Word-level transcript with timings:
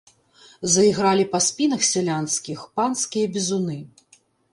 Заігралі 0.75 1.25
па 1.33 1.41
спінах 1.47 1.83
сялянскіх 1.87 2.59
панскія 2.79 3.25
бізуны. 3.37 3.77